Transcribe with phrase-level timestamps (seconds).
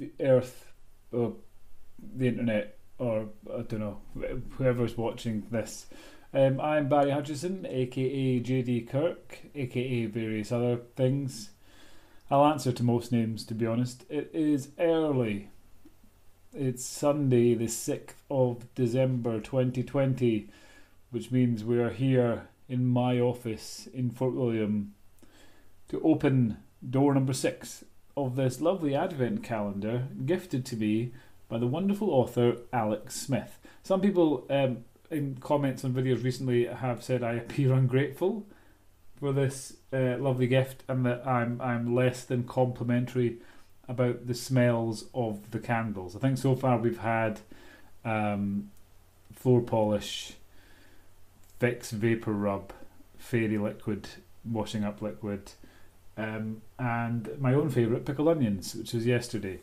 [0.00, 0.72] the earth,
[1.12, 1.34] or
[2.16, 3.98] the internet, or I don't know,
[4.56, 5.86] whoever's watching this.
[6.32, 11.50] Um, I'm Barry Hutchison, aka JD Kirk, aka various other things.
[12.30, 14.04] I'll answer to most names, to be honest.
[14.08, 15.50] It is early.
[16.54, 20.48] It's Sunday, the 6th of December 2020,
[21.10, 24.94] which means we are here in my office in Fort William
[25.88, 26.56] to open
[26.88, 27.84] door number six
[28.26, 31.12] of this lovely advent calendar gifted to me
[31.48, 33.58] by the wonderful author Alex Smith.
[33.82, 38.46] Some people um, in comments on videos recently have said I appear ungrateful
[39.18, 43.38] for this uh, lovely gift and that I'm I'm less than complimentary
[43.88, 46.14] about the smells of the candles.
[46.14, 47.40] I think so far we've had
[48.04, 48.70] um,
[49.34, 50.34] floor polish,
[51.60, 52.72] Vicks vapor rub,
[53.18, 54.08] fairy liquid,
[54.44, 55.52] washing up liquid,
[56.20, 59.60] um, and my own favourite pickled onions, which was yesterday.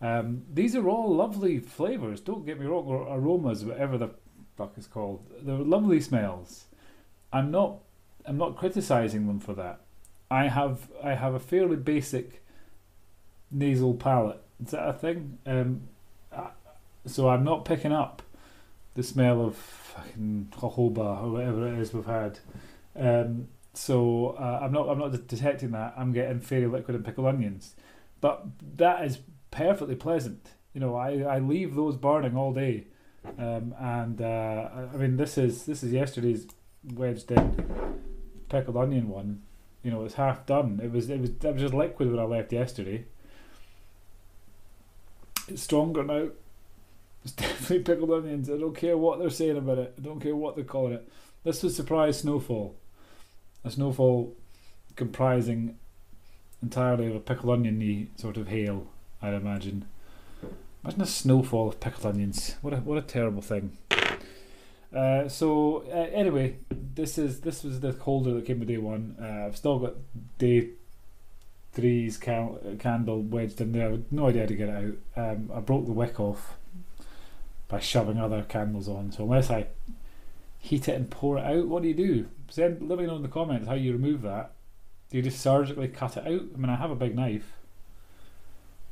[0.00, 2.20] Um, these are all lovely flavours.
[2.20, 4.10] Don't get me wrong, or aromas, whatever the
[4.56, 5.24] fuck is called.
[5.42, 6.64] They're lovely smells.
[7.32, 7.78] I'm not.
[8.26, 9.80] I'm not criticizing them for that.
[10.30, 10.88] I have.
[11.02, 12.42] I have a fairly basic
[13.50, 14.42] nasal palate.
[14.64, 15.38] Is that a thing?
[15.46, 15.82] Um,
[17.06, 18.22] so I'm not picking up
[18.94, 22.38] the smell of fucking jojoba or whatever it is we've had.
[22.96, 25.94] Um, so uh, I'm not I'm not detecting that.
[25.96, 27.74] I'm getting fairy liquid and pickled onions,
[28.20, 29.18] but that is
[29.50, 30.50] perfectly pleasant.
[30.74, 32.86] You know, I, I leave those burning all day,
[33.38, 36.46] um, and uh, I mean this is this is yesterday's
[36.94, 37.96] wedged in
[38.48, 39.42] pickled onion one.
[39.82, 40.80] You know, it's half done.
[40.82, 43.04] It was it was it was just liquid when I left yesterday.
[45.48, 46.28] It's stronger now.
[47.24, 48.50] It's definitely pickled onions.
[48.50, 49.94] I don't care what they're saying about it.
[49.96, 51.08] I don't care what they're calling it.
[51.44, 52.76] This was surprise snowfall.
[53.64, 54.34] A snowfall
[54.96, 55.76] comprising
[56.62, 58.86] entirely of a pickled onion sort of hail,
[59.22, 59.86] I'd imagine.
[60.82, 62.56] Imagine a snowfall of pickled onions.
[62.62, 63.76] What a what a terrible thing.
[64.94, 69.16] Uh, so uh, anyway, this is this was the holder that came with day one.
[69.20, 69.94] Uh, I've still got
[70.38, 70.70] day
[71.72, 73.98] three's can- candle wedged in there.
[74.10, 75.30] No idea how to get it out.
[75.32, 76.56] Um, I broke the wick off
[77.68, 79.12] by shoving other candles on.
[79.12, 79.66] So unless I
[80.58, 82.28] heat it and pour it out, what do you do?
[82.50, 84.52] Send let me know in the comments how you remove that.
[85.10, 86.42] Do you just surgically cut it out?
[86.54, 87.52] I mean, I have a big knife.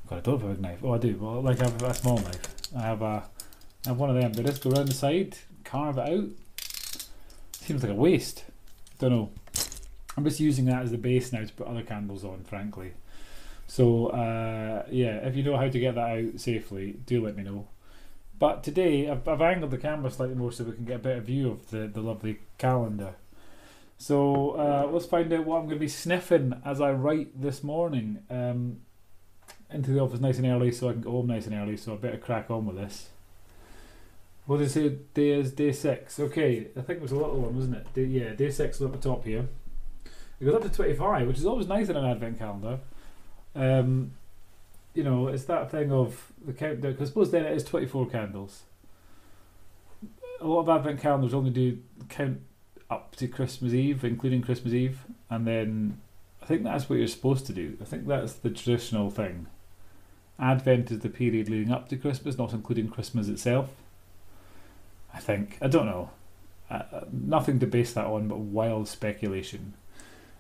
[0.09, 0.79] God, I don't have a big knife.
[0.83, 1.17] Oh, I do.
[1.21, 2.41] Well, like I have a small knife.
[2.77, 3.25] I have a,
[3.85, 4.33] I have one of them.
[4.37, 6.29] I just go around the side, carve it out?
[7.53, 8.45] Seems like a waste.
[8.99, 9.31] Don't know.
[10.17, 12.93] I'm just using that as the base now to put other candles on, frankly.
[13.67, 17.43] So uh, yeah, if you know how to get that out safely, do let me
[17.43, 17.69] know.
[18.39, 21.21] But today I've, I've angled the camera slightly more so we can get a better
[21.21, 23.15] view of the, the lovely calendar.
[23.99, 27.65] So uh, let's find out what I'm going to be sniffing as I write this
[27.65, 28.21] morning.
[28.31, 28.79] Um,
[29.71, 31.93] into the office nice and early so I can go home nice and early, so
[31.93, 33.11] I better crack on with this.
[34.47, 34.97] What did I?
[35.13, 36.19] Day is day six.
[36.19, 37.93] Okay, I think it was a little one, wasn't it?
[37.93, 39.47] Day, yeah, day six is at the top here.
[40.41, 42.79] It goes up to 25, which is always nice in an advent calendar.
[43.55, 44.13] Um,
[44.95, 48.07] you know, it's that thing of the countdown, because I suppose then it is 24
[48.07, 48.63] candles.
[50.41, 51.79] A lot of advent calendars only do
[52.09, 52.41] count
[52.91, 55.01] up to Christmas Eve, including Christmas Eve,
[55.31, 56.01] and then
[56.43, 57.77] I think that's what you're supposed to do.
[57.81, 59.47] I think that's the traditional thing.
[60.39, 63.71] Advent is the period leading up to Christmas, not including Christmas itself.
[65.13, 65.59] I think.
[65.61, 66.11] I don't know.
[66.71, 69.75] Uh, nothing to base that on but wild speculation.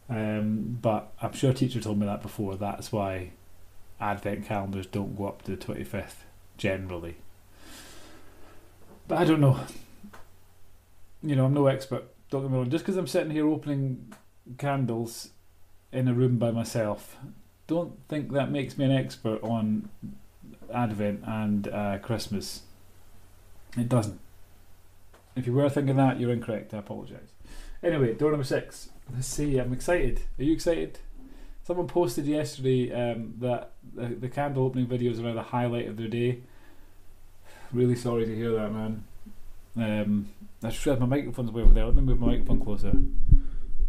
[0.08, 2.56] Um, but I'm sure a teacher told me that before.
[2.56, 3.32] That's why
[4.00, 6.24] Advent calendars don't go up to the 25th
[6.56, 7.16] generally.
[9.06, 9.58] But I don't know.
[11.22, 12.04] You know, I'm no expert.
[12.30, 12.70] Don't get me wrong.
[12.70, 14.12] Just because I'm sitting here opening
[14.58, 15.30] candles
[15.92, 17.16] in a room by myself,
[17.66, 19.88] don't think that makes me an expert on
[20.72, 22.62] Advent and uh, Christmas.
[23.76, 24.20] It doesn't.
[25.36, 26.74] If you were thinking that, you're incorrect.
[26.74, 27.32] I apologise.
[27.82, 28.90] Anyway, door number six.
[29.14, 29.58] Let's see.
[29.58, 30.22] I'm excited.
[30.38, 30.98] Are you excited?
[31.62, 36.08] Someone posted yesterday um, that the, the candle opening videos are the highlight of their
[36.08, 36.40] day.
[37.72, 39.04] Really sorry to hear that, man.
[39.76, 40.28] Um,
[40.62, 41.84] I just realised my microphone's way over there.
[41.86, 42.92] Let me move my microphone closer.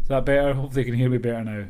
[0.01, 0.53] Is that better?
[0.53, 1.65] Hopefully, you can hear me better now.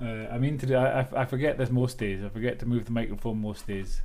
[0.00, 0.74] Uh, I mean to do.
[0.74, 2.24] I, I forget this most days.
[2.24, 4.02] I forget to move the microphone most days.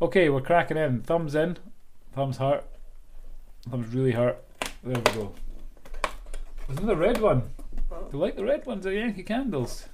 [0.00, 1.02] Okay, we're cracking in.
[1.02, 1.56] Thumbs in.
[2.14, 2.64] Thumbs hurt.
[3.68, 4.42] Thumbs really hurt.
[4.82, 5.32] There we go.
[6.66, 7.50] There's another red one.
[7.90, 8.86] Do you like the red ones?
[8.86, 9.88] Are Yankee candles?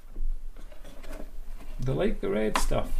[1.81, 2.91] They like the red stuff.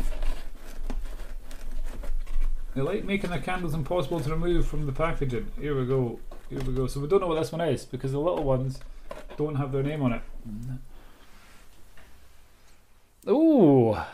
[2.75, 5.47] They like making the candles impossible to remove from the packaging.
[5.61, 6.19] Here we go.
[6.51, 6.89] Here we go.
[6.89, 8.81] So we don't know what this one is because the little ones
[9.37, 10.23] don't have their name on it.
[13.27, 14.07] Oh,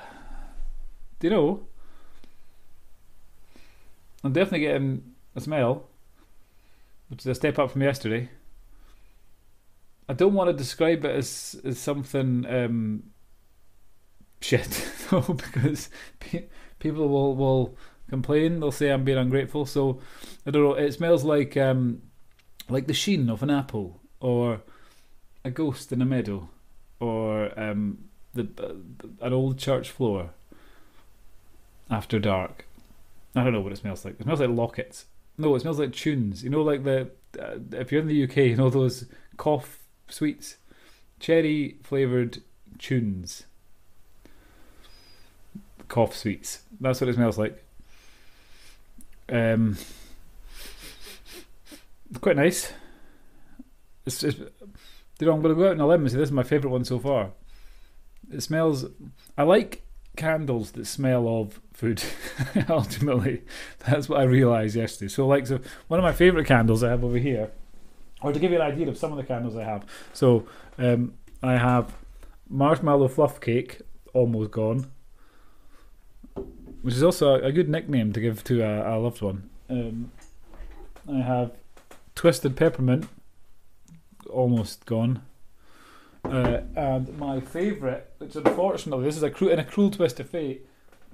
[1.19, 1.67] do you know?
[4.23, 5.89] I'm definitely getting a smell,
[7.09, 8.29] which is a step up from yesterday.
[10.09, 13.05] I don't want to describe it as, as something um,
[14.41, 16.47] shit, though, because pe-
[16.79, 17.77] people will, will
[18.11, 18.61] complain.
[18.61, 19.65] They'll say I'm being ungrateful.
[19.65, 20.01] So
[20.45, 20.75] I don't know.
[20.75, 22.03] It smells like um,
[22.69, 24.61] like the sheen of an apple, or
[25.45, 26.49] a ghost in a meadow,
[26.99, 28.05] or um,
[28.35, 30.31] the uh, an old church floor
[31.91, 32.67] after dark.
[33.35, 34.15] I don't know what it smells like.
[34.19, 35.07] It smells like lockets.
[35.39, 36.45] No, it smells like tunes.
[36.45, 39.79] You know, like the uh, if you're in the UK, you know those cough
[40.09, 40.57] sweets,
[41.19, 42.43] cherry flavored
[42.79, 43.45] tunes.
[45.89, 46.62] Cough sweets.
[46.81, 47.65] That's what it smells like.
[49.31, 49.77] Um,
[52.21, 52.73] quite nice.
[54.06, 54.23] It's
[55.27, 56.73] know, I'm going to go out on a limb and say this is my favourite
[56.73, 57.32] one so far.
[58.32, 58.87] It smells.
[59.37, 59.82] I like
[60.17, 62.03] candles that smell of food.
[62.69, 63.43] Ultimately,
[63.87, 65.09] that's what I realised yesterday.
[65.09, 67.50] So, like, so one of my favourite candles I have over here,
[68.23, 69.85] or to give you an idea of some of the candles I have.
[70.12, 70.47] So,
[70.79, 71.94] um, I have
[72.49, 73.81] marshmallow fluff cake,
[74.12, 74.91] almost gone,
[76.82, 79.50] which is also a, good nickname to give to a, a loved one.
[79.69, 80.12] Um,
[81.11, 81.53] I have
[82.15, 83.09] twisted peppermint,
[84.29, 85.23] almost gone.
[86.25, 90.29] Uh, and my favourite, which unfortunately this is a cruel, in a cruel twist of
[90.29, 90.67] fate,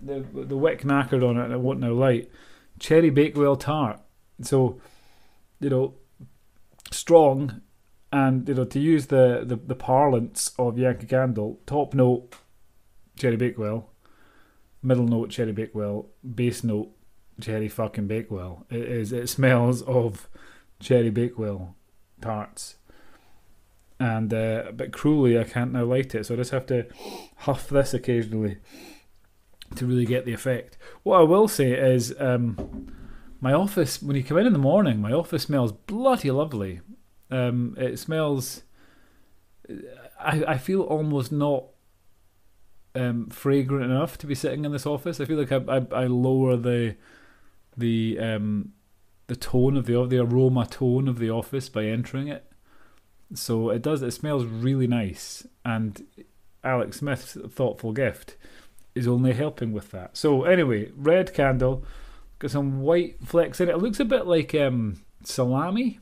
[0.02, 2.30] the the wick knackered on it and it won't now light.
[2.78, 4.00] Cherry Bakewell tart.
[4.42, 4.80] So,
[5.60, 5.94] you know,
[6.90, 7.62] strong,
[8.12, 12.34] and you know to use the the, the parlance of Yankee Candle, top note
[13.16, 13.90] Cherry Bakewell,
[14.86, 16.90] middle note Cherry Bakewell, base note
[17.40, 18.66] Cherry fucking Bakewell.
[18.70, 19.12] It is.
[19.12, 20.28] It smells of
[20.80, 21.74] Cherry Bakewell
[22.20, 22.76] tarts
[23.98, 26.86] and uh, but cruelly I can't now light it, so I just have to
[27.38, 28.58] huff this occasionally
[29.74, 30.78] to really get the effect.
[31.02, 32.92] What I will say is, um,
[33.40, 36.80] my office when you come in in the morning, my office smells bloody lovely.
[37.30, 38.62] Um, it smells.
[40.20, 41.64] I I feel almost not
[42.96, 45.20] um, fragrant enough to be sitting in this office.
[45.20, 46.96] I feel like I I, I lower the
[47.76, 48.72] the um,
[49.26, 52.50] the tone of the the aroma tone of the office by entering it.
[53.34, 54.02] So it does.
[54.02, 56.06] It smells really nice, and
[56.64, 58.36] Alex Smith's thoughtful gift
[58.94, 60.16] is only helping with that.
[60.16, 61.84] So anyway, red candle,
[62.38, 63.72] got some white flecks in it.
[63.72, 66.00] It looks a bit like um, salami.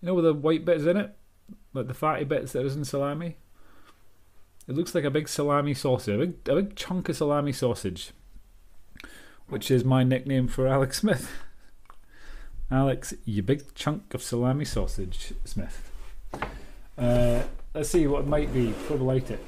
[0.00, 1.16] You know, with the white bits in it,
[1.72, 3.36] like the fatty bits that is in salami.
[4.66, 8.12] It looks like a big salami sausage, a big, a big chunk of salami sausage,
[9.46, 11.30] which is my nickname for Alex Smith.
[12.70, 15.90] Alex, you big chunk of salami sausage, Smith.
[16.96, 17.42] Uh,
[17.74, 19.44] let's see what it might be before light it.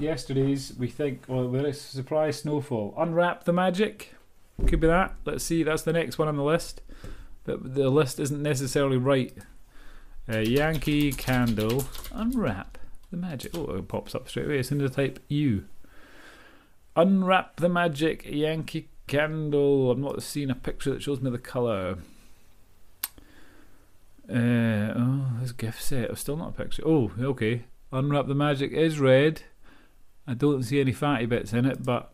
[0.00, 2.92] Yesterday's, we think, well, there is surprise snowfall.
[2.98, 4.14] Unwrap the magic.
[4.66, 5.14] Could be that.
[5.24, 6.82] Let's see, that's the next one on the list.
[7.44, 9.32] But the list isn't necessarily right.
[10.28, 11.84] Uh, Yankee candle.
[12.10, 12.78] Unwrap
[13.10, 13.56] the magic.
[13.56, 14.58] Oh, it pops up straight away.
[14.58, 15.64] It's in the type U.
[16.94, 19.90] Unwrap the magic Yankee candle.
[19.90, 21.98] I'm not seeing a picture that shows me the colour.
[24.28, 26.10] Uh, oh, this gift set.
[26.10, 26.82] It's still not a picture.
[26.86, 27.64] Oh, okay.
[27.92, 29.42] Unwrap the magic is red.
[30.26, 32.12] I don't see any fatty bits in it, but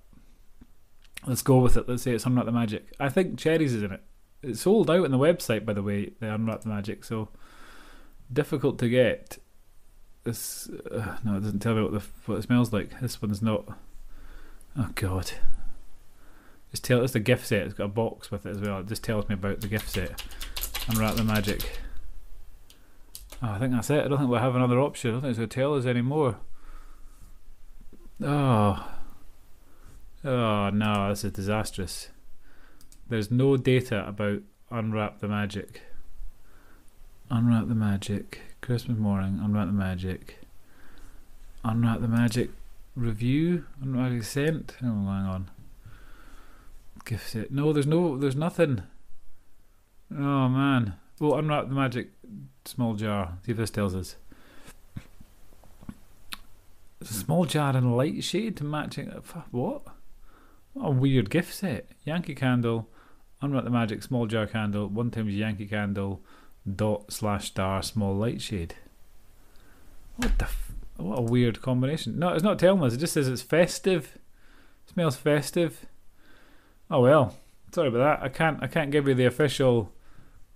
[1.26, 1.88] let's go with it.
[1.88, 2.92] Let's say it's Unwrap the Magic.
[3.00, 4.02] I think cherries is in it.
[4.42, 7.28] It's sold out on the website, by the way, the Unwrap the Magic, so
[8.30, 9.38] difficult to get.
[10.24, 13.00] This uh, no, it doesn't tell me what the what it smells like.
[13.00, 13.66] This one's not.
[14.78, 15.32] Oh God!
[16.70, 17.62] Just tell it's the gift set.
[17.66, 18.80] It's got a box with it as well.
[18.80, 20.22] It just tells me about the gift set.
[20.88, 21.80] Unwrap the Magic.
[23.42, 24.04] Oh, I think that's it.
[24.04, 25.10] I don't think we'll have another option.
[25.10, 26.36] I don't think it's going to tell us anymore.
[28.22, 28.88] Oh.
[30.24, 32.08] Oh no, this is disastrous.
[33.08, 35.82] There's no data about Unwrap the Magic.
[37.30, 38.40] Unwrap the Magic.
[38.62, 40.38] Christmas morning, Unwrap the Magic.
[41.64, 42.50] Unwrap the Magic
[42.94, 43.64] review?
[43.82, 44.76] Unwrap the scent.
[44.80, 45.50] Oh, hang on.
[47.04, 47.50] Gift set.
[47.50, 48.84] No, there's no, there's nothing.
[50.12, 50.94] Oh man.
[51.18, 52.10] Well, Unwrap the Magic
[52.64, 53.38] small jar.
[53.44, 54.14] See if this tells us.
[57.00, 59.08] It's A small jar in a light shade to matching.
[59.50, 59.82] What?
[60.74, 61.88] What a weird gift set.
[62.04, 62.88] Yankee candle,
[63.42, 66.22] unwrap the magic small jar candle, one times Yankee candle,
[66.70, 68.74] dot slash star small light shade.
[70.16, 70.44] What the?
[70.44, 72.18] F- what a weird combination.
[72.18, 72.94] No, it's not telling us.
[72.94, 74.18] It just says it's festive.
[74.86, 75.86] It smells festive.
[76.90, 77.36] Oh well.
[77.74, 78.24] Sorry about that.
[78.24, 78.62] I can't.
[78.62, 79.92] I can't give you the official,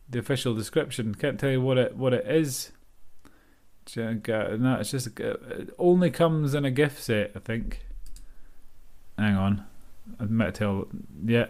[0.08, 1.14] the official description.
[1.14, 2.72] Can't tell you what it what it is.
[3.96, 7.32] No, it's just uh, it only comes in a gift set.
[7.34, 7.86] I think.
[9.18, 9.64] Hang on.
[10.20, 10.88] I might tell.
[11.24, 11.46] Yeah,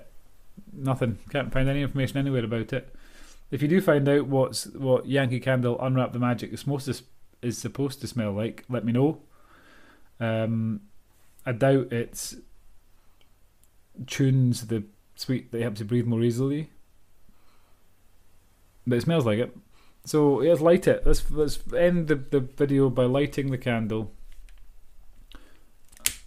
[0.72, 1.18] nothing.
[1.30, 2.94] Can't find any information anywhere about it.
[3.50, 7.04] If you do find out what's what Yankee Candle Unwrap the Magic is supposed to
[7.42, 9.20] is supposed to smell like, let me know.
[10.18, 10.80] Um,
[11.44, 12.36] I doubt it's
[14.06, 14.84] tunes the
[15.14, 16.70] sweet that helps you breathe more easily,
[18.86, 19.56] but it smells like it.
[20.04, 21.06] So let's light it.
[21.06, 24.12] Let's let's end the, the video by lighting the candle.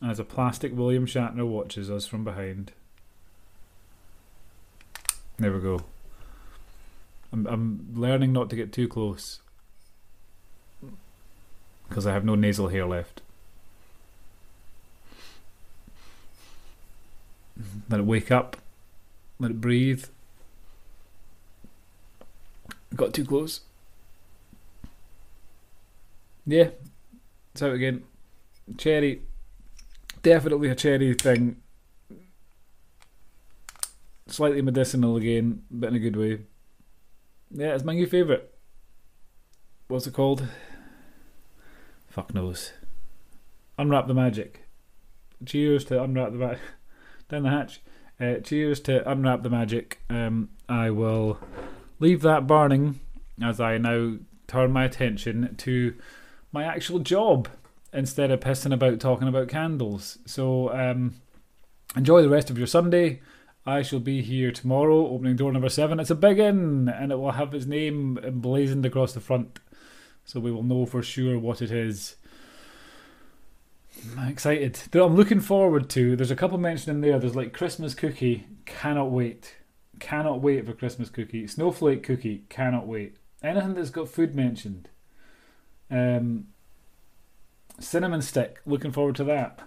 [0.01, 2.71] As a plastic William Shatner watches us from behind.
[5.37, 5.81] There we go.
[7.31, 9.39] I'm I'm learning not to get too close
[11.87, 13.21] because I have no nasal hair left.
[17.89, 18.57] Let it wake up.
[19.39, 20.05] Let it breathe.
[22.95, 23.61] Got too close.
[26.45, 26.69] Yeah.
[27.55, 28.03] So again,
[28.77, 29.21] cherry.
[30.21, 31.57] Definitely a cherry thing.
[34.27, 36.39] Slightly medicinal again, but in a good way.
[37.51, 38.43] Yeah, it's my new favourite.
[39.87, 40.47] What's it called?
[42.07, 42.73] Fuck knows.
[43.77, 44.67] Unwrap the magic.
[45.45, 46.61] Cheers to unwrap the magic.
[47.29, 47.81] Down the hatch.
[48.19, 49.99] Uh, cheers to unwrap the magic.
[50.09, 51.39] Um, I will
[51.99, 52.99] leave that burning
[53.41, 55.95] as I now turn my attention to
[56.51, 57.47] my actual job
[57.93, 60.19] instead of pissing about talking about candles.
[60.25, 61.15] So um,
[61.95, 63.21] enjoy the rest of your Sunday.
[63.69, 65.99] I shall be here tomorrow, opening door number seven.
[65.99, 69.59] It's a big inn, and it will have his name emblazoned across the front,
[70.25, 72.15] so we will know for sure what it is.
[74.17, 74.79] I'm excited.
[74.95, 76.15] I'm looking forward to.
[76.15, 77.19] There's a couple mentioned in there.
[77.19, 78.47] There's like Christmas cookie.
[78.65, 79.57] Cannot wait.
[79.99, 81.45] Cannot wait for Christmas cookie.
[81.45, 82.45] Snowflake cookie.
[82.49, 83.17] Cannot wait.
[83.43, 84.89] Anything that's got food mentioned.
[85.91, 86.47] Um,
[87.79, 88.61] cinnamon stick.
[88.65, 89.61] Looking forward to that.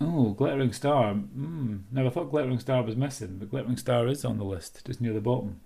[0.00, 1.14] Oh, glittering star.
[1.14, 5.00] Mm, never thought glittering star was missing, but glittering star is on the list, just
[5.00, 5.60] near the bottom.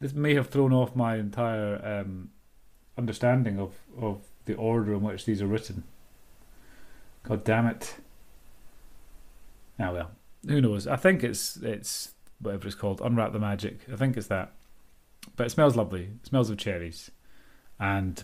[0.00, 2.30] This may have thrown off my entire um,
[2.98, 5.84] understanding of, of the order in which these are written.
[7.22, 7.96] God damn it.
[9.78, 10.10] Ah well,
[10.46, 10.86] who knows?
[10.86, 13.80] I think it's it's whatever it's called, unwrap the magic.
[13.92, 14.52] I think it's that.
[15.36, 16.10] But it smells lovely.
[16.20, 17.10] It smells of cherries
[17.78, 18.22] and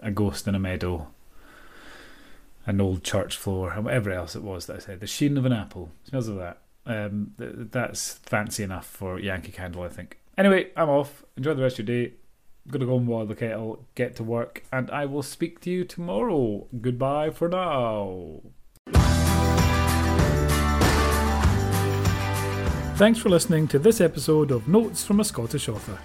[0.00, 1.08] a ghost in a meadow,
[2.66, 5.00] an old church floor, and whatever else it was that I said.
[5.00, 5.90] The sheen of an apple.
[6.04, 6.58] Smells of that.
[6.86, 10.18] Um, th- that's fancy enough for Yankee Candle, I think.
[10.36, 11.24] Anyway, I'm off.
[11.36, 12.14] Enjoy the rest of your day.
[12.66, 15.70] I'm gonna go and boil the kettle, get to work, and I will speak to
[15.70, 16.66] you tomorrow.
[16.80, 18.40] Goodbye for now.
[22.96, 25.98] Thanks for listening to this episode of Notes from a Scottish Author.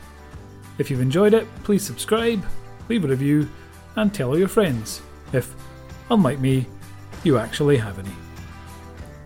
[0.78, 2.46] If you've enjoyed it, please subscribe,
[2.88, 3.50] leave a review,
[3.98, 5.02] and tell all your friends
[5.34, 5.54] if,
[6.10, 6.66] unlike me,
[7.24, 8.12] you actually have any.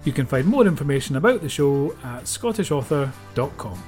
[0.06, 3.84] You can find more information about the show at scottishauthor.com.